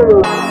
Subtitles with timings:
[0.00, 0.49] Woo!